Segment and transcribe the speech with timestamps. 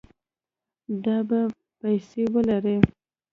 [1.03, 1.39] دا به
[1.79, 2.77] پیسې ولري